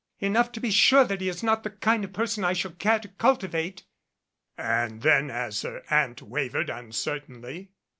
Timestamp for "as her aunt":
5.29-6.23